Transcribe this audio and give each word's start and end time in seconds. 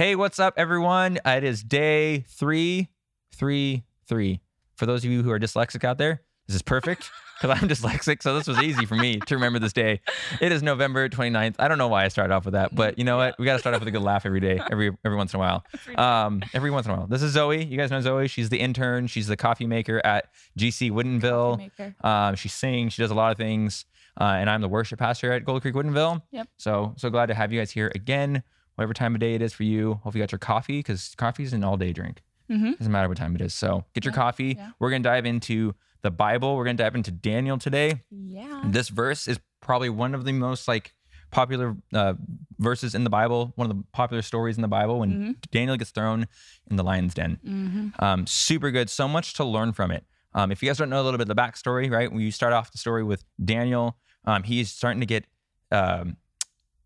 Hey, 0.00 0.16
what's 0.16 0.38
up, 0.38 0.54
everyone? 0.56 1.18
It 1.26 1.44
is 1.44 1.62
day 1.62 2.20
three, 2.26 2.88
three, 3.34 3.84
three. 4.06 4.40
For 4.76 4.86
those 4.86 5.04
of 5.04 5.10
you 5.10 5.22
who 5.22 5.30
are 5.30 5.38
dyslexic 5.38 5.84
out 5.84 5.98
there, 5.98 6.22
this 6.46 6.56
is 6.56 6.62
perfect 6.62 7.10
because 7.38 7.60
I'm 7.60 7.68
dyslexic. 7.68 8.22
So 8.22 8.34
this 8.34 8.46
was 8.46 8.58
easy 8.62 8.86
for 8.86 8.94
me 8.94 9.18
to 9.18 9.34
remember 9.34 9.58
this 9.58 9.74
day. 9.74 10.00
It 10.40 10.52
is 10.52 10.62
November 10.62 11.10
29th. 11.10 11.56
I 11.58 11.68
don't 11.68 11.76
know 11.76 11.88
why 11.88 12.06
I 12.06 12.08
started 12.08 12.32
off 12.32 12.46
with 12.46 12.54
that, 12.54 12.74
but 12.74 12.98
you 12.98 13.04
know 13.04 13.18
what? 13.18 13.38
We 13.38 13.44
got 13.44 13.52
to 13.52 13.58
start 13.58 13.74
off 13.74 13.82
with 13.82 13.88
a 13.88 13.90
good 13.90 14.00
laugh 14.00 14.24
every 14.24 14.40
day, 14.40 14.58
every 14.70 14.90
every 15.04 15.18
once 15.18 15.34
in 15.34 15.38
a 15.38 15.40
while. 15.40 15.66
Um, 15.96 16.40
every 16.54 16.70
once 16.70 16.86
in 16.86 16.92
a 16.92 16.96
while. 16.96 17.06
This 17.06 17.20
is 17.20 17.32
Zoe. 17.32 17.62
You 17.62 17.76
guys 17.76 17.90
know 17.90 18.00
Zoe. 18.00 18.26
She's 18.26 18.48
the 18.48 18.58
intern. 18.58 19.06
She's 19.06 19.26
the 19.26 19.36
coffee 19.36 19.66
maker 19.66 20.00
at 20.02 20.30
GC 20.58 20.92
Woodinville. 20.92 21.70
Um, 22.02 22.36
she 22.36 22.48
sings. 22.48 22.94
She 22.94 23.02
does 23.02 23.10
a 23.10 23.14
lot 23.14 23.32
of 23.32 23.36
things. 23.36 23.84
Uh, 24.18 24.24
and 24.24 24.48
I'm 24.48 24.62
the 24.62 24.68
worship 24.68 24.98
pastor 24.98 25.30
at 25.34 25.44
Gold 25.44 25.60
Creek 25.60 25.74
Woodinville. 25.74 26.22
Yep. 26.30 26.48
So 26.56 26.94
so 26.96 27.10
glad 27.10 27.26
to 27.26 27.34
have 27.34 27.52
you 27.52 27.60
guys 27.60 27.70
here 27.70 27.92
again. 27.94 28.42
Whatever 28.80 28.94
time 28.94 29.14
of 29.14 29.20
day 29.20 29.34
it 29.34 29.42
is 29.42 29.52
for 29.52 29.64
you. 29.64 30.00
Hope 30.04 30.14
you 30.14 30.22
got 30.22 30.32
your 30.32 30.38
coffee 30.38 30.78
because 30.78 31.14
coffee 31.18 31.42
is 31.42 31.52
an 31.52 31.62
all 31.62 31.76
day 31.76 31.92
drink. 31.92 32.22
Mm-hmm. 32.50 32.72
Doesn't 32.78 32.90
matter 32.90 33.10
what 33.10 33.18
time 33.18 33.34
it 33.34 33.42
is. 33.42 33.52
So 33.52 33.84
get 33.94 34.06
your 34.06 34.12
Yeah, 34.12 34.16
coffee. 34.16 34.54
yeah. 34.56 34.70
We're 34.78 34.88
gonna 34.88 35.02
dive 35.02 35.26
into 35.26 35.74
the 36.00 36.10
Bible. 36.10 36.56
We're 36.56 36.64
gonna 36.64 36.78
dive 36.78 36.94
into 36.94 37.10
Daniel 37.10 37.58
today. 37.58 38.00
Yeah. 38.10 38.62
This 38.64 38.88
verse 38.88 39.28
is 39.28 39.38
probably 39.60 39.90
one 39.90 40.14
of 40.14 40.24
the 40.24 40.32
most 40.32 40.66
like 40.66 40.94
popular 41.30 41.76
uh, 41.92 42.14
verses 42.58 42.94
in 42.94 43.04
the 43.04 43.10
Bible. 43.10 43.52
One 43.56 43.70
of 43.70 43.76
the 43.76 43.84
popular 43.92 44.22
stories 44.22 44.56
in 44.56 44.62
the 44.62 44.68
Bible 44.68 44.98
when 45.00 45.10
Mm-hmm. 45.12 45.30
Daniel 45.52 45.76
gets 45.76 45.90
thrown 45.90 46.26
in 46.70 46.76
the 46.76 46.82
lion's 46.82 47.12
den. 47.12 47.38
Mm-hmm. 47.46 48.02
Um, 48.02 48.26
super 48.26 48.70
good. 48.70 48.88
So 48.88 49.06
much 49.06 49.34
to 49.34 49.44
learn 49.44 49.74
from 49.74 49.90
it. 49.90 50.04
Um, 50.32 50.50
if 50.50 50.62
you 50.62 50.70
guys 50.70 50.78
don't 50.78 50.88
know 50.88 51.02
a 51.02 51.04
little 51.04 51.18
bit 51.18 51.28
of 51.28 51.36
the 51.36 51.40
backstory, 51.42 51.90
right? 51.90 52.10
When 52.10 52.22
you 52.22 52.32
start 52.32 52.54
off 52.54 52.72
the 52.72 52.78
story 52.78 53.04
with 53.04 53.24
Daniel, 53.44 53.98
um, 54.24 54.42
he's 54.42 54.70
starting 54.72 55.00
to 55.00 55.06
get 55.06 55.26
um, 55.70 56.16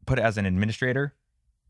put 0.07 0.19
as 0.19 0.37
an 0.39 0.45
administrator 0.45 1.15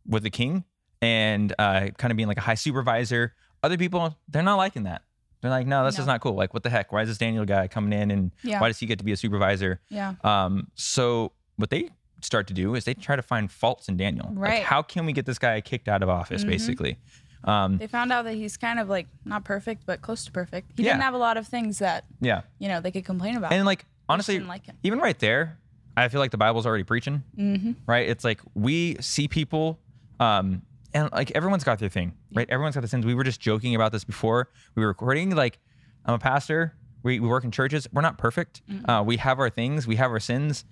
with 0.06 0.22
the 0.22 0.30
king 0.30 0.64
and 1.02 1.52
uh, 1.58 1.88
kind 1.98 2.10
of 2.10 2.16
being 2.16 2.28
like 2.28 2.38
a 2.38 2.42
high 2.42 2.54
supervisor. 2.54 3.34
Other 3.62 3.76
people, 3.78 4.16
they're 4.28 4.42
not 4.42 4.56
liking 4.56 4.84
that. 4.84 5.02
They're 5.40 5.50
like, 5.50 5.66
no, 5.66 5.84
this 5.84 5.98
is 5.98 6.06
not 6.06 6.20
cool. 6.20 6.34
Like, 6.34 6.54
what 6.54 6.62
the 6.62 6.70
heck? 6.70 6.90
Why 6.92 7.02
is 7.02 7.08
this 7.08 7.18
Daniel 7.18 7.44
guy 7.44 7.68
coming 7.68 7.98
in 7.98 8.10
and 8.10 8.30
Yeah. 8.42 8.60
why 8.60 8.68
does 8.68 8.78
he 8.78 8.86
get 8.86 8.98
to 8.98 9.04
be 9.04 9.12
a 9.12 9.16
supervisor? 9.16 9.80
Yeah. 9.90 10.14
Um, 10.24 10.68
so 10.74 11.32
what 11.56 11.68
they 11.70 11.90
start 12.22 12.46
to 12.46 12.54
do 12.54 12.74
is 12.74 12.84
they 12.84 12.94
try 12.94 13.16
to 13.16 13.22
find 13.22 13.50
faults 13.50 13.88
in 13.88 13.98
Daniel. 13.98 14.28
Like, 14.30 14.38
Right. 14.38 14.62
how 14.62 14.80
can 14.80 15.04
we 15.04 15.12
get 15.12 15.26
this 15.26 15.38
guy 15.38 15.60
kicked 15.60 15.88
out 15.88 16.02
of 16.02 16.08
office, 16.08 16.44
Mhm. 16.44 16.48
basically? 16.48 16.98
Um, 17.44 17.76
They 17.76 17.86
found 17.86 18.10
out 18.10 18.24
that 18.24 18.34
he's 18.34 18.56
kind 18.56 18.78
of 18.80 18.88
like 18.88 19.06
not 19.26 19.44
perfect, 19.44 19.84
but 19.84 20.00
close 20.00 20.24
to 20.24 20.32
perfect. 20.32 20.72
He 20.78 20.84
Yeah. 20.84 20.92
didn't 20.92 21.02
have 21.02 21.12
a 21.14 21.18
lot 21.18 21.36
of 21.36 21.46
things 21.46 21.78
that 21.80 22.06
yeah. 22.22 22.40
you 22.58 22.68
know 22.68 22.80
they 22.80 22.90
could 22.90 23.04
complain 23.04 23.36
about. 23.36 23.52
And 23.52 23.66
like, 23.66 23.84
honestly, 24.08 24.40
like 24.40 24.62
even 24.82 24.98
right 24.98 25.18
there, 25.18 25.58
I 25.94 26.08
feel 26.08 26.20
like 26.20 26.30
the 26.30 26.38
Bible's 26.38 26.64
already 26.64 26.84
preaching, 26.84 27.22
Mm-hmm. 27.38 27.72
right? 27.86 28.08
It's 28.08 28.24
like 28.24 28.40
we 28.54 28.96
see 29.00 29.28
people, 29.28 29.78
um, 30.20 30.62
and 30.92 31.10
like 31.12 31.32
everyone's 31.32 31.64
got 31.64 31.78
their 31.78 31.88
thing, 31.88 32.14
right? 32.34 32.48
Everyone's 32.48 32.74
got 32.76 32.82
their 32.82 32.88
sins. 32.88 33.04
We 33.04 33.14
were 33.14 33.24
just 33.24 33.40
joking 33.40 33.74
about 33.74 33.92
this 33.92 34.04
before 34.04 34.48
we 34.74 34.82
were 34.82 34.88
recording. 34.88 35.30
Like, 35.34 35.58
I'm 36.04 36.14
a 36.14 36.18
pastor. 36.18 36.74
We, 37.02 37.20
we 37.20 37.28
work 37.28 37.44
in 37.44 37.50
churches. 37.50 37.88
We're 37.92 38.02
not 38.02 38.16
perfect. 38.16 38.62
Uh, 38.88 39.02
we 39.04 39.16
have 39.18 39.38
our 39.38 39.50
things. 39.50 39.86
We 39.86 39.96
have 39.96 40.10
our 40.10 40.20
sins. 40.20 40.64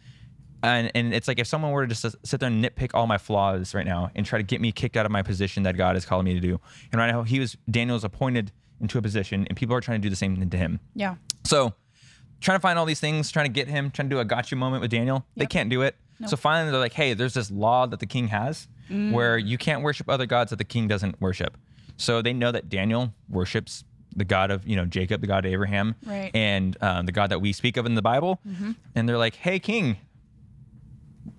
And, 0.62 0.92
and 0.94 1.12
it's 1.12 1.26
like 1.26 1.40
if 1.40 1.48
someone 1.48 1.72
were 1.72 1.86
to 1.86 1.94
just 1.94 2.16
sit 2.24 2.38
there 2.38 2.48
and 2.48 2.64
nitpick 2.64 2.92
all 2.94 3.08
my 3.08 3.18
flaws 3.18 3.74
right 3.74 3.84
now 3.84 4.10
and 4.14 4.24
try 4.24 4.38
to 4.38 4.44
get 4.44 4.60
me 4.60 4.70
kicked 4.70 4.96
out 4.96 5.04
of 5.04 5.10
my 5.12 5.22
position 5.22 5.64
that 5.64 5.76
God 5.76 5.96
has 5.96 6.06
called 6.06 6.24
me 6.24 6.34
to 6.34 6.40
do. 6.40 6.60
And 6.92 7.00
right 7.00 7.10
now, 7.10 7.24
he 7.24 7.40
was 7.40 7.56
Daniel's 7.68 8.04
appointed 8.04 8.52
into 8.80 8.96
a 8.96 9.02
position, 9.02 9.46
and 9.48 9.56
people 9.56 9.74
are 9.74 9.80
trying 9.80 10.00
to 10.00 10.06
do 10.06 10.10
the 10.10 10.16
same 10.16 10.36
thing 10.36 10.50
to 10.50 10.56
him. 10.56 10.78
Yeah. 10.94 11.16
So, 11.44 11.74
trying 12.40 12.56
to 12.58 12.60
find 12.62 12.78
all 12.78 12.84
these 12.86 13.00
things, 13.00 13.30
trying 13.32 13.46
to 13.46 13.52
get 13.52 13.66
him, 13.68 13.90
trying 13.90 14.08
to 14.08 14.14
do 14.14 14.20
a 14.20 14.24
gotcha 14.24 14.54
moment 14.54 14.82
with 14.82 14.90
Daniel. 14.90 15.24
They 15.36 15.46
can't 15.46 15.68
do 15.68 15.82
it. 15.82 15.96
So 16.28 16.36
finally, 16.36 16.70
they're 16.70 16.80
like, 16.80 16.92
"Hey, 16.92 17.14
there's 17.14 17.34
this 17.34 17.50
law 17.50 17.86
that 17.86 17.98
the 17.98 18.06
king 18.06 18.28
has 18.28 18.68
where 18.88 19.38
you 19.38 19.58
can't 19.58 19.82
worship 19.82 20.08
other 20.08 20.26
gods 20.26 20.50
that 20.50 20.56
the 20.56 20.64
king 20.64 20.88
doesn't 20.88 21.20
worship." 21.20 21.56
So 21.96 22.22
they 22.22 22.32
know 22.32 22.50
that 22.52 22.68
Daniel 22.68 23.14
worships 23.28 23.84
the 24.14 24.24
God 24.24 24.50
of 24.50 24.66
you 24.66 24.76
know 24.76 24.84
Jacob, 24.84 25.20
the 25.20 25.26
God 25.26 25.44
of 25.46 25.52
Abraham, 25.52 25.94
Right. 26.04 26.30
and 26.34 26.76
um, 26.82 27.06
the 27.06 27.12
God 27.12 27.30
that 27.30 27.40
we 27.40 27.52
speak 27.52 27.76
of 27.76 27.86
in 27.86 27.94
the 27.94 28.02
Bible. 28.02 28.40
And 28.94 29.08
they're 29.08 29.18
like, 29.18 29.36
"Hey, 29.36 29.58
king, 29.58 29.96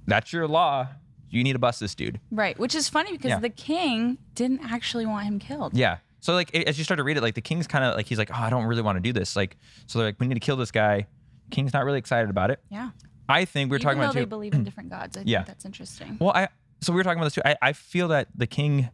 that's 0.07 0.33
your 0.33 0.47
law. 0.47 0.87
You 1.29 1.43
need 1.43 1.53
to 1.53 1.59
bust 1.59 1.79
this 1.79 1.95
dude." 1.95 2.19
Right. 2.31 2.57
Which 2.57 2.75
is 2.75 2.89
funny 2.89 3.11
because 3.11 3.29
Yeah. 3.29 3.39
the 3.39 3.49
king 3.49 4.17
didn't 4.35 4.61
actually 4.63 5.05
want 5.05 5.25
him 5.25 5.39
killed. 5.39 5.75
Yeah. 5.75 5.97
So 6.19 6.33
like 6.33 6.53
as 6.55 6.77
you 6.77 6.83
start 6.83 6.99
to 6.99 7.03
read 7.03 7.17
it, 7.17 7.21
like 7.21 7.35
the 7.35 7.41
king's 7.41 7.67
kind 7.67 7.83
of 7.83 7.95
like 7.95 8.05
he's 8.05 8.17
like, 8.17 8.29
oh, 8.31 8.41
I 8.41 8.49
don't 8.49 8.65
really 8.65 8.81
want 8.81 8.95
to 8.97 9.01
do 9.01 9.11
this. 9.11 9.35
Like, 9.35 9.57
so 9.87 9.99
they're 9.99 10.07
like, 10.07 10.19
we 10.19 10.27
need 10.27 10.35
to 10.35 10.39
kill 10.39 10.55
this 10.55 10.71
guy. 10.71 11.07
King's 11.51 11.73
not 11.73 11.83
really 11.85 11.97
excited 11.99 12.29
about 12.29 12.49
it. 12.49 12.59
Yeah. 12.69 12.91
I 13.27 13.45
think 13.45 13.69
we 13.69 13.71
we're 13.71 13.75
Even 13.77 13.83
talking 13.83 13.99
about 13.99 14.13
they 14.13 14.21
too. 14.21 14.25
believe 14.27 14.53
in 14.53 14.63
different 14.69 14.89
gods, 14.89 15.17
I 15.17 15.23
Yeah. 15.25 15.39
think 15.39 15.47
that's 15.47 15.65
interesting. 15.65 16.17
Well, 16.21 16.31
I 16.33 16.47
so 16.83 16.93
we 16.93 16.97
were 16.97 17.03
talking 17.03 17.19
about 17.19 17.25
this 17.25 17.35
too. 17.35 17.41
I, 17.45 17.55
I 17.61 17.73
feel 17.73 18.07
that 18.09 18.27
the 18.35 18.47
king, 18.47 18.89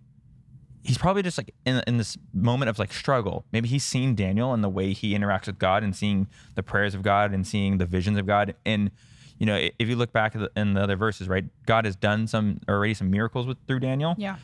he's 0.83 0.97
probably 0.97 1.23
just 1.23 1.38
like 1.38 1.53
in 1.66 1.81
in 1.88 1.97
this 1.97 2.17
moment 2.33 2.69
of 2.69 2.79
like 2.79 2.94
struggle. 2.94 3.45
Maybe 3.51 3.67
he's 3.67 3.83
seen 3.83 4.16
Daniel 4.16 4.53
and 4.53 4.63
the 4.63 4.69
way 4.69 4.94
he 4.94 5.13
interacts 5.17 5.47
with 5.47 5.59
God 5.59 5.83
and 5.83 5.95
seeing 5.95 6.28
the 6.55 6.63
prayers 6.63 6.95
of 6.95 7.01
God 7.01 7.33
and 7.33 7.45
seeing 7.45 7.78
the 7.78 7.85
visions 7.85 8.17
of 8.17 8.25
God. 8.25 8.55
And 8.66 8.91
you 9.38 9.45
know, 9.45 9.55
if 9.79 9.88
you 9.88 9.95
look 9.95 10.11
back 10.11 10.35
in 10.55 10.73
the 10.73 10.81
other 10.81 10.95
verses, 10.97 11.28
right, 11.29 11.45
God 11.66 11.85
has 11.85 11.95
done 11.95 12.28
some 12.28 12.59
already 12.67 12.94
some 12.94 13.09
miracles 13.09 13.47
with 13.47 13.57
through 13.67 13.79
Daniel. 13.79 14.16
Yeah. 14.17 14.35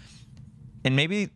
and 0.84 0.95
maybe 0.95 1.29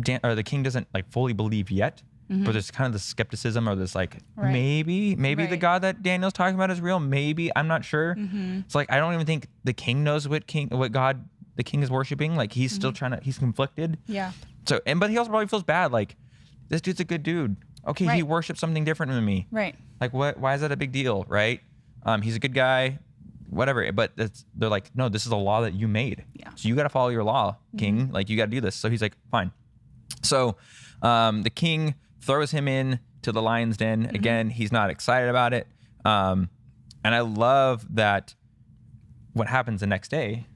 Dan, 0.00 0.20
or 0.22 0.34
the 0.34 0.42
king 0.42 0.62
doesn't 0.62 0.86
like 0.94 1.10
fully 1.10 1.32
believe 1.32 1.70
yet, 1.70 2.02
but 2.30 2.52
there's 2.52 2.70
kind 2.70 2.86
of 2.86 2.92
the 2.92 2.98
skepticism 3.00 3.68
or 3.68 3.74
this 3.74 3.94
like 3.94 4.14
Mm-hmm. 4.16 4.40
Right. 4.40 4.52
maybe 4.52 5.16
maybe 5.16 5.46
the 5.46 5.56
God 5.56 5.82
that 5.82 6.02
Daniel's 6.02 6.32
talking 6.32 6.54
about 6.54 6.70
is 6.70 6.80
real. 6.80 7.00
Maybe 7.00 7.50
I'm 7.56 7.66
not 7.66 7.84
sure. 7.84 8.14
Mm-hmm. 8.14 8.60
It's 8.60 8.74
like 8.76 8.90
I 8.90 8.98
don't 8.98 9.14
even 9.14 9.26
think 9.26 9.48
the 9.64 9.72
king 9.72 10.04
knows 10.04 10.28
what 10.28 10.46
king 10.46 10.68
what 10.70 10.92
God 10.92 11.28
the 11.56 11.64
king 11.64 11.82
is 11.82 11.90
worshiping. 11.90 12.36
Like 12.36 12.52
he's 12.52 12.70
Mm-hmm. 12.72 12.80
still 12.80 12.92
trying 12.92 13.10
to 13.12 13.20
he's 13.20 13.38
conflicted. 13.38 13.98
Yeah. 14.06 14.30
So 14.66 14.80
and 14.86 15.00
but 15.00 15.10
he 15.10 15.18
also 15.18 15.30
probably 15.30 15.48
feels 15.48 15.64
bad. 15.64 15.90
Like 15.92 16.16
this 16.68 16.80
dude's 16.80 17.00
a 17.00 17.04
good 17.04 17.22
dude. 17.24 17.56
Okay, 17.86 18.04
he 18.04 18.10
Right. 18.10 18.26
worships 18.26 18.60
something 18.60 18.84
different 18.84 19.10
than 19.12 19.24
me. 19.24 19.46
Right. 19.50 19.74
Like 20.00 20.12
what? 20.12 20.38
Why 20.38 20.54
is 20.54 20.60
that 20.60 20.70
a 20.70 20.76
big 20.76 20.92
deal? 20.92 21.24
Right? 21.28 21.60
Um, 22.04 22.22
he's 22.22 22.36
a 22.36 22.38
good 22.38 22.54
guy. 22.54 22.98
Whatever. 23.48 23.90
But 23.92 24.12
they're 24.54 24.68
like, 24.68 24.94
no, 24.94 25.08
this 25.08 25.26
is 25.26 25.32
a 25.32 25.36
law 25.36 25.62
that 25.62 25.74
you 25.74 25.88
made. 25.88 26.24
Yeah. 26.34 26.50
So 26.54 26.68
you 26.68 26.76
got 26.76 26.84
to 26.84 26.88
follow 26.88 27.08
your 27.08 27.24
law, 27.24 27.56
king. 27.76 28.02
Mm-hmm. 28.02 28.14
Like 28.14 28.28
you 28.30 28.36
got 28.36 28.44
to 28.44 28.50
do 28.52 28.60
this. 28.60 28.76
So 28.76 28.88
he's 28.88 29.02
like, 29.02 29.16
fine. 29.32 29.50
So 30.22 30.56
um, 31.02 31.42
the 31.42 31.50
king 31.50 31.94
throws 32.20 32.50
him 32.50 32.68
in 32.68 33.00
to 33.22 33.32
the 33.32 33.42
lion's 33.42 33.76
den. 33.76 34.04
Mm-hmm. 34.04 34.14
Again, 34.14 34.50
he's 34.50 34.72
not 34.72 34.90
excited 34.90 35.28
about 35.28 35.52
it. 35.54 35.66
Um, 36.04 36.48
and 37.04 37.14
I 37.14 37.20
love 37.20 37.86
that 37.96 38.34
what 39.32 39.46
happens 39.46 39.80
the 39.80 39.86
next 39.86 40.10
day, 40.10 40.46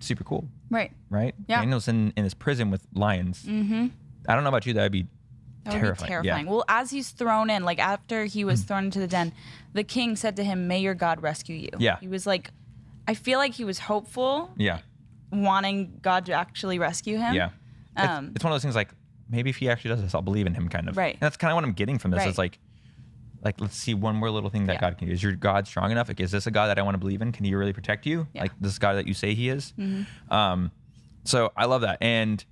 super 0.00 0.24
cool, 0.24 0.48
Right. 0.70 0.92
right? 1.10 1.34
Yeah. 1.46 1.60
Daniel's 1.60 1.88
in, 1.88 2.12
in 2.16 2.24
his 2.24 2.34
prison 2.34 2.70
with 2.70 2.86
lions. 2.94 3.42
Mm-hmm. 3.44 3.88
I 4.28 4.34
don't 4.34 4.42
know 4.44 4.48
about 4.48 4.64
you, 4.66 4.72
that'd 4.74 4.92
be 4.92 5.06
That 5.64 5.74
would 5.74 5.80
terrifying. 5.80 6.08
be 6.08 6.12
terrifying. 6.28 6.46
Well, 6.46 6.64
as 6.68 6.90
he's 6.90 7.10
thrown 7.10 7.50
in, 7.50 7.64
like 7.64 7.78
after 7.78 8.24
he 8.24 8.44
was 8.44 8.62
thrown 8.62 8.84
into 8.84 9.00
the 9.00 9.06
den, 9.06 9.32
the 9.72 9.84
king 9.84 10.16
said 10.16 10.36
to 10.36 10.44
him, 10.44 10.68
"May 10.68 10.78
your 10.80 10.94
God 10.94 11.22
rescue 11.22 11.56
you." 11.56 11.70
Yeah. 11.78 11.98
He 12.00 12.08
was 12.08 12.26
like, 12.26 12.50
I 13.08 13.14
feel 13.14 13.38
like 13.38 13.54
he 13.54 13.64
was 13.64 13.78
hopeful, 13.80 14.50
Yeah. 14.56 14.78
wanting 15.30 15.98
God 16.02 16.26
to 16.26 16.32
actually 16.32 16.78
rescue 16.78 17.18
him. 17.18 17.34
Yeah. 17.34 17.50
It's- 17.96 18.08
Um, 18.08 18.32
it's, 18.34 18.44
one 18.44 18.52
of 18.52 18.54
those 18.54 18.62
things 18.62 18.74
like 18.76 18.90
maybe 19.32 19.50
if 19.50 19.56
he 19.56 19.68
actually 19.68 19.90
does 19.90 20.02
this, 20.02 20.14
I'll 20.14 20.22
believe 20.22 20.46
in 20.46 20.54
him 20.54 20.68
kind 20.68 20.88
of. 20.88 20.96
Right. 20.96 21.14
And 21.14 21.20
that's 21.20 21.36
kind 21.36 21.50
of 21.50 21.56
what 21.56 21.64
I'm 21.64 21.72
getting 21.72 21.98
from 21.98 22.10
this. 22.12 22.18
Right. 22.18 22.28
It's 22.28 22.38
like, 22.38 22.58
like 23.42 23.60
let's 23.60 23.76
see 23.76 23.94
one 23.94 24.14
more 24.14 24.30
little 24.30 24.50
thing 24.50 24.66
that 24.66 24.74
Yeah. 24.74 24.80
God 24.80 24.98
can 24.98 25.08
do. 25.08 25.12
Is 25.14 25.22
your 25.22 25.32
God 25.32 25.66
strong 25.66 25.90
enough? 25.90 26.06
Like, 26.08 26.20
is 26.20 26.30
this 26.30 26.46
a 26.46 26.50
God 26.50 26.68
that 26.68 26.78
I 26.78 26.82
want 26.82 26.94
to 26.94 26.98
believe 26.98 27.22
in? 27.22 27.32
Can 27.32 27.44
he 27.44 27.54
really 27.54 27.72
protect 27.72 28.06
you? 28.06 28.28
Yeah. 28.34 28.42
Like 28.42 28.52
this 28.60 28.78
God 28.78 28.94
that 28.94 29.08
you 29.08 29.14
say 29.14 29.34
he 29.34 29.48
is? 29.48 29.74
Mm-hmm. 29.78 30.32
Um, 30.32 30.70
so 31.24 31.50
I 31.56 31.64
love 31.64 31.80
that. 31.80 31.98
And 32.00 32.44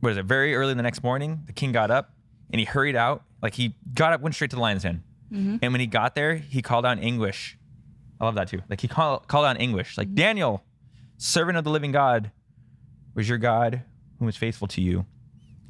what 0.00 0.10
is 0.12 0.18
it? 0.18 0.24
Very 0.26 0.54
early 0.54 0.74
the 0.74 0.82
next 0.82 1.02
morning, 1.02 1.42
the 1.46 1.52
king 1.52 1.72
got 1.72 1.90
up 1.90 2.12
and 2.50 2.58
he 2.58 2.64
hurried 2.66 2.96
out. 2.96 3.22
Like 3.40 3.54
he 3.54 3.76
got 3.94 4.12
up, 4.12 4.20
went 4.20 4.34
straight 4.34 4.50
to 4.50 4.56
the 4.56 4.62
lion's 4.62 4.82
den. 4.82 5.02
Mm-hmm. 5.32 5.56
And 5.62 5.72
when 5.72 5.80
he 5.80 5.86
got 5.86 6.14
there, 6.14 6.34
he 6.36 6.60
called 6.60 6.84
out 6.84 6.98
in 6.98 7.02
English. 7.04 7.56
I 8.20 8.24
love 8.26 8.34
that 8.34 8.48
too. 8.48 8.60
Like 8.68 8.80
he 8.80 8.88
called 8.88 9.26
called 9.28 9.46
out 9.46 9.56
in 9.56 9.62
English, 9.62 9.92
Mm-hmm. 9.92 10.00
like 10.00 10.14
Daniel, 10.14 10.62
servant 11.16 11.56
of 11.58 11.64
the 11.64 11.70
living 11.70 11.90
God, 11.92 12.30
was 13.14 13.28
your 13.28 13.38
God 13.38 13.82
whom 14.18 14.28
is 14.28 14.36
faithful 14.36 14.68
to 14.68 14.80
you? 14.80 15.06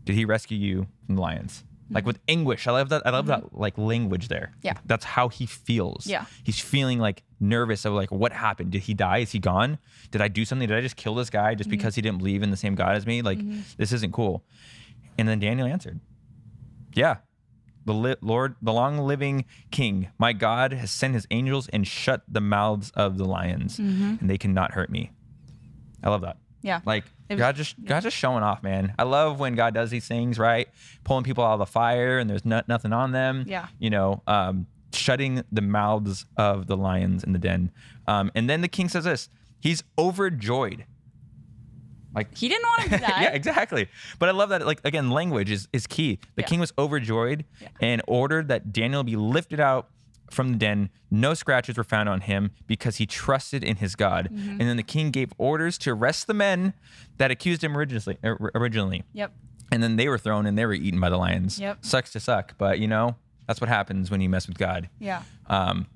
Did 0.05 0.15
he 0.17 0.25
rescue 0.25 0.59
you 0.59 0.87
from 1.07 1.17
the 1.17 1.23
lions? 1.23 1.65
Like 1.91 2.07
with 2.07 2.21
anguish. 2.27 2.67
I 2.67 2.73
love 2.73 2.89
that. 2.89 3.07
I 3.07 3.11
love 3.11 3.27
that 3.27 3.55
like 3.55 3.77
language 3.77 4.29
there. 4.29 4.53
Mm-hmm. 4.57 4.67
Yeah. 4.69 4.75
that's 4.87 5.05
how 5.05 5.29
he 5.29 5.45
feels. 5.45 6.07
Yeah. 6.07 6.25
he's 6.43 6.59
feeling 6.59 6.99
like 6.99 7.23
nervous 7.39 7.85
of 7.85 7.93
like 7.93 8.11
what 8.11 8.33
happened. 8.33 8.71
Did 8.71 8.83
he 8.83 8.95
die? 8.95 9.19
Is 9.19 9.33
he 9.33 9.39
gone? 9.39 9.79
Did 10.11 10.23
I 10.23 10.29
do 10.29 10.47
something? 10.47 10.67
Did 10.69 10.79
I 10.79 10.81
just 10.81 10.97
kill 10.97 11.15
this 11.15 11.29
guy 11.29 11.51
Mm-hmm. 11.53 11.59
just 11.59 11.69
because 11.71 11.95
he 11.95 12.01
didn't 12.01 12.17
believe 12.19 12.43
in 12.43 12.51
the 12.51 12.57
same 12.57 12.75
God 12.75 12.97
as 12.97 13.07
me? 13.07 13.21
Like 13.21 13.41
this 13.77 13.93
isn't 13.93 14.13
cool. 14.15 14.43
And 15.19 15.29
then 15.29 15.39
Daniel 15.39 15.67
answered, 15.67 16.01
"Yeah, 16.95 17.17
the 17.85 17.93
li- 17.93 18.17
Lord, 18.23 18.57
the 18.63 18.73
long 18.73 18.97
living 18.97 19.45
King, 19.71 20.09
my 20.19 20.33
God 20.33 20.73
has 20.73 20.91
sent 20.91 21.13
his 21.13 21.27
angels 21.31 21.69
and 21.69 21.87
shut 21.87 22.23
the 22.27 22.41
mouths 22.41 22.91
of 22.95 23.19
the 23.19 23.27
lions, 23.27 23.79
and 23.79 24.19
they 24.31 24.39
cannot 24.39 24.73
hurt 24.73 24.89
me." 24.89 25.11
I 26.03 26.09
love 26.09 26.23
that. 26.23 26.39
Yeah. 26.63 26.81
Like 26.85 27.05
was- 27.29 27.39
God 27.39 27.57
just 27.57 27.83
God 27.85 28.01
just 28.03 28.17
showing 28.17 28.43
off, 28.43 28.63
man. 28.63 28.95
I 28.99 29.03
love 29.05 29.39
when 29.41 29.55
God 29.55 29.75
does 29.75 29.91
these 29.91 30.07
things, 30.07 30.39
right? 30.39 30.69
Pulling 31.05 31.25
people 31.25 31.45
out 31.45 31.55
of 31.55 31.59
the 31.59 31.67
fire 31.67 32.19
and 32.19 32.29
there's 32.31 32.45
no, 32.45 32.63
nothing 32.69 32.93
on 32.93 33.13
them. 33.13 33.45
Yeah. 33.47 33.67
You 33.79 33.91
know, 33.91 34.23
um, 34.27 34.67
shutting 34.93 35.43
the 35.51 35.63
mouths 35.63 36.27
of 36.37 36.67
the 36.67 36.77
lions 36.77 37.25
in 37.25 37.33
the 37.33 37.39
den. 37.39 37.71
Um, 38.07 38.31
and 38.35 38.49
then 38.49 38.61
the 38.61 38.69
king 38.69 38.89
says 38.89 39.05
this: 39.05 39.29
He's 39.61 39.83
overjoyed. 39.99 40.85
Like 42.15 42.37
He 42.37 42.49
didn't 42.49 42.65
want 42.67 42.83
to 42.91 42.99
die. 42.99 43.23
yeah, 43.23 43.31
exactly. 43.33 43.89
But 44.19 44.29
I 44.29 44.33
love 44.33 44.51
that. 44.51 44.67
Like 44.67 44.81
again, 44.85 45.11
language 45.11 45.51
is 45.51 45.67
is 45.73 45.87
key. 45.87 46.19
The 46.37 46.43
Yeah. 46.43 46.47
king 46.49 46.61
was 46.61 46.73
overjoyed 46.79 47.45
Yeah. 47.61 47.69
and 47.81 48.03
ordered 48.07 48.49
that 48.49 48.73
Daniel 48.73 49.03
be 49.03 49.17
lifted 49.17 49.61
out 49.61 49.89
from 50.33 50.53
the 50.53 50.59
den. 50.59 50.91
No 51.11 51.35
scratches 51.35 51.77
were 51.77 51.85
found 51.85 52.09
on 52.09 52.23
him 52.23 52.51
because 52.67 52.97
he 52.97 53.07
trusted 53.07 53.63
in 53.63 53.77
his 53.77 53.95
God. 53.95 54.29
Mm-hmm. 54.33 54.51
And 54.53 54.61
then 54.61 54.77
the 54.77 54.83
king 54.83 55.11
gave 55.11 55.33
orders 55.39 55.79
to 55.79 55.91
arrest 55.91 56.27
the 56.27 56.35
men 56.35 56.75
that 57.19 57.31
accused 57.31 57.63
him 57.63 57.77
originally. 57.77 58.19
er, 58.25 58.51
Originally, 58.55 59.05
Yep. 59.13 59.33
and 59.71 59.83
then 59.83 59.97
they 59.97 60.09
were 60.09 60.19
thrown 60.19 60.47
and 60.47 60.57
they 60.59 60.67
were 60.67 60.73
eaten 60.75 60.99
by 61.01 61.11
the 61.11 61.17
lions. 61.19 61.59
Yep. 61.59 61.85
Sucks 61.85 62.13
to 62.13 62.21
suck, 62.21 62.55
but 62.59 62.79
you 62.79 62.89
know 62.89 63.17
that's 63.47 63.61
what 63.61 63.69
happens 63.69 64.11
when 64.11 64.21
you 64.21 64.29
mess 64.29 64.47
with 64.49 64.59
God. 64.59 64.89
Yeah. 64.99 65.23
Um, 65.49 65.87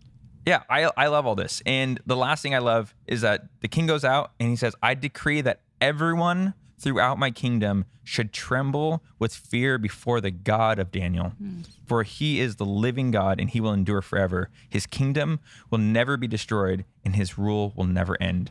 yeah, 0.45 0.63
I, 0.71 0.91
I 0.97 1.07
love 1.09 1.27
all 1.27 1.35
this. 1.35 1.61
And 1.67 2.01
the 2.07 2.17
last 2.17 2.43
thing 2.43 2.55
I 2.55 2.59
love 2.59 2.95
is 3.07 3.23
that 3.23 3.47
the 3.61 3.69
king 3.69 3.87
goes 3.87 4.05
out 4.05 4.33
and 4.39 4.49
he 4.49 4.57
says, 4.57 4.75
I 4.83 4.95
decree 4.95 5.41
that 5.41 5.61
everyone 5.81 6.55
throughout 6.79 7.19
my 7.19 7.31
kingdom 7.31 7.85
should 8.05 8.33
tremble 8.33 9.03
with 9.19 9.35
fear 9.35 9.79
before 9.79 10.21
the 10.21 10.31
God 10.31 10.79
of 10.79 10.91
Daniel. 10.93 11.31
Hmm. 11.31 11.63
For 11.87 12.03
he 12.03 12.41
is 12.41 12.57
the 12.57 12.65
living 12.67 13.11
God 13.11 13.41
and 13.41 13.51
he 13.51 13.61
will 13.61 13.73
endure 13.73 14.03
forever. 14.03 14.51
His 14.69 14.87
kingdom 14.87 15.41
will 15.71 15.79
never 15.79 16.17
be 16.17 16.29
destroyed 16.29 16.85
and 17.05 17.17
his 17.17 17.37
rule 17.39 17.73
will 17.77 17.87
never 17.87 18.21
end. 18.23 18.51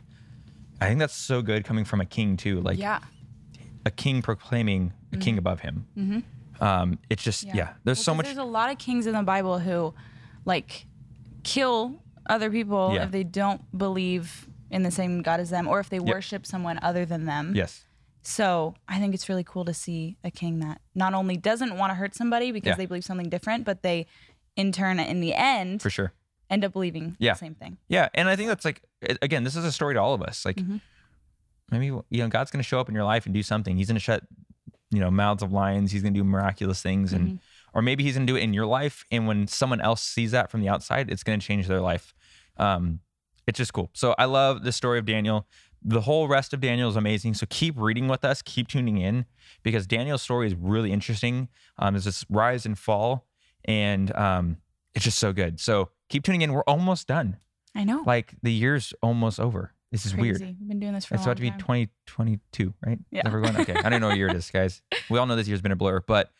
I 0.80 0.88
think 0.88 0.98
that's 0.98 1.14
so 1.14 1.40
good 1.40 1.64
coming 1.64 1.84
from 1.84 2.00
a 2.00 2.04
king, 2.04 2.36
too. 2.36 2.60
Like 2.60 2.78
Yeah. 2.78 3.00
a 3.86 3.90
king 3.90 4.20
proclaiming 4.20 4.92
a 5.12 5.16
king 5.16 5.34
mm-hmm. 5.34 5.38
above 5.38 5.60
him. 5.60 5.86
Mm-hmm. 5.96 6.64
Um, 6.64 6.98
it's 7.08 7.22
just, 7.22 7.44
yeah, 7.44 7.74
there's 7.84 7.98
Well, 7.98 8.04
so 8.04 8.14
much. 8.14 8.26
There's 8.26 8.36
a 8.38 8.44
lot 8.44 8.70
of 8.70 8.78
kings 8.78 9.06
in 9.06 9.14
the 9.14 9.22
Bible 9.22 9.58
who, 9.58 9.94
like, 10.44 10.86
kill 11.44 12.02
other 12.28 12.50
people 12.50 12.92
Yeah. 12.94 13.04
if 13.04 13.10
they 13.10 13.24
don't 13.24 13.62
believe 13.76 14.48
in 14.70 14.82
the 14.82 14.90
same 14.90 15.22
God 15.22 15.38
as 15.40 15.48
them, 15.50 15.68
or 15.68 15.80
if 15.80 15.88
they 15.88 16.00
worship 16.00 16.44
someone 16.44 16.78
other 16.82 17.06
than 17.06 17.24
them. 17.24 17.54
Yes. 17.54 17.85
So 18.26 18.74
I 18.88 18.98
think 18.98 19.14
it's 19.14 19.28
really 19.28 19.44
cool 19.44 19.64
to 19.66 19.72
see 19.74 20.16
a 20.24 20.30
king 20.32 20.58
that 20.58 20.80
not 20.96 21.14
only 21.14 21.36
doesn't 21.36 21.76
want 21.78 21.90
to 21.90 21.94
hurt 21.94 22.14
somebody 22.16 22.50
because 22.50 22.70
Yeah. 22.70 22.74
they 22.74 22.86
believe 22.86 23.04
something 23.04 23.28
different, 23.28 23.64
but 23.64 23.82
they, 23.82 24.06
in 24.56 24.72
turn, 24.72 24.98
in 24.98 25.20
the 25.20 25.32
end, 25.32 25.80
For 25.80 25.90
sure. 25.90 26.12
end 26.50 26.64
up 26.64 26.72
believing 26.72 27.16
Yeah. 27.20 27.34
the 27.34 27.38
same 27.38 27.54
thing. 27.54 27.78
Yeah, 27.88 28.08
and 28.14 28.28
I 28.28 28.34
think 28.34 28.48
that's 28.48 28.64
like 28.64 28.82
again, 29.22 29.44
this 29.44 29.54
is 29.54 29.64
a 29.64 29.70
story 29.70 29.94
to 29.94 30.00
all 30.00 30.12
of 30.12 30.22
us. 30.22 30.44
Like 30.44 30.56
Mm-hmm. 30.56 30.76
maybe 31.70 31.86
you 31.86 32.02
know 32.22 32.28
God's 32.28 32.50
going 32.50 32.58
to 32.62 32.66
show 32.68 32.80
up 32.80 32.88
in 32.88 32.94
your 32.96 33.04
life 33.04 33.26
and 33.26 33.34
do 33.34 33.42
something. 33.44 33.76
He's 33.76 33.86
going 33.86 33.94
to 33.96 34.00
shut 34.00 34.24
you 34.90 34.98
know 35.00 35.10
mouths 35.10 35.42
of 35.42 35.52
lions. 35.52 35.92
He's 35.92 36.02
going 36.02 36.14
to 36.14 36.18
do 36.20 36.24
miraculous 36.24 36.82
things, 36.82 37.12
and 37.12 37.26
Mm-hmm. 37.28 37.36
or 37.78 37.82
maybe 37.82 38.02
he's 38.02 38.14
going 38.16 38.26
to 38.26 38.32
do 38.32 38.36
it 38.36 38.42
in 38.42 38.52
your 38.52 38.66
life. 38.66 39.04
And 39.12 39.26
when 39.28 39.46
someone 39.46 39.80
else 39.80 40.02
sees 40.02 40.32
that 40.32 40.50
from 40.50 40.62
the 40.62 40.68
outside, 40.68 41.10
it's 41.10 41.22
going 41.22 41.38
to 41.38 41.46
change 41.46 41.68
their 41.68 41.80
life. 41.80 42.12
Um, 42.56 43.00
it's 43.46 43.58
just 43.58 43.72
cool. 43.72 43.90
So 43.92 44.14
I 44.18 44.24
love 44.24 44.64
the 44.64 44.72
story 44.72 44.98
of 44.98 45.04
Daniel. 45.06 45.46
The 45.88 46.00
whole 46.00 46.26
rest 46.26 46.52
of 46.52 46.60
Daniel 46.60 46.90
is 46.90 46.96
amazing. 46.96 47.34
So 47.34 47.46
keep 47.48 47.78
reading 47.78 48.08
with 48.08 48.24
us, 48.24 48.42
keep 48.42 48.66
tuning 48.66 48.98
in 48.98 49.24
because 49.62 49.86
Daniel's 49.86 50.20
story 50.20 50.48
is 50.48 50.54
really 50.54 50.90
interesting. 50.92 51.48
Um, 51.78 51.94
there's 51.94 52.04
this 52.06 52.24
rise 52.28 52.66
and 52.66 52.76
fall, 52.76 53.24
and 53.64 54.14
um, 54.16 54.56
it's 54.94 55.04
just 55.04 55.18
so 55.18 55.32
good. 55.32 55.60
So 55.60 55.90
keep 56.08 56.24
tuning 56.24 56.42
in. 56.42 56.52
We're 56.52 56.64
almost 56.64 57.06
done 57.06 57.36
I 57.74 57.84
know. 57.84 58.02
like 58.04 58.34
the 58.42 58.52
year's 58.52 58.92
almost 59.00 59.38
over. 59.38 59.72
This 59.92 60.04
is 60.04 60.12
Crazy. 60.12 60.22
weird. 60.22 60.40
We've 60.40 60.68
been 60.68 60.80
doing 60.80 60.92
this 60.94 61.04
for 61.04 61.14
It's 61.14 61.22
about 61.24 61.36
to 61.36 61.42
be 61.42 61.50
time. 61.50 61.60
2022, 61.60 62.74
right? 62.84 62.98
Yeah. 63.12 63.22
going? 63.28 63.56
Okay. 63.56 63.76
I 63.76 63.88
don't 63.88 64.00
know 64.00 64.08
what 64.08 64.16
year 64.16 64.28
it 64.28 64.36
is, 64.36 64.50
guys. 64.50 64.82
We 65.08 65.18
all 65.18 65.26
know 65.26 65.36
this 65.36 65.46
year's 65.46 65.62
been 65.62 65.70
a 65.72 65.76
blur, 65.76 66.00
but 66.00 66.32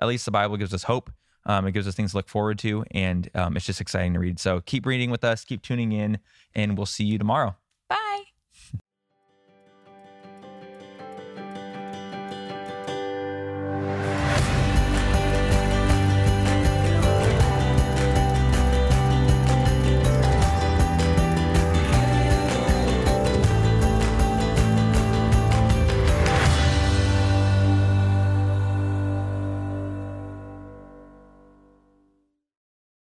at 0.00 0.08
least 0.08 0.24
the 0.24 0.30
Bible 0.30 0.56
gives 0.56 0.72
us 0.72 0.84
hope. 0.84 1.12
Um, 1.44 1.66
it 1.66 1.72
gives 1.72 1.86
us 1.86 1.94
things 1.94 2.12
to 2.12 2.16
look 2.16 2.28
forward 2.28 2.58
to, 2.60 2.84
and 2.92 3.28
um, 3.34 3.54
it's 3.54 3.66
just 3.66 3.82
exciting 3.82 4.14
to 4.14 4.18
read. 4.18 4.40
So 4.40 4.62
keep 4.62 4.86
reading 4.86 5.10
with 5.10 5.24
us, 5.24 5.44
keep 5.44 5.60
tuning 5.62 5.92
in, 5.92 6.18
and 6.54 6.78
we'll 6.78 6.86
see 6.86 7.04
you 7.04 7.18
tomorrow. 7.18 7.54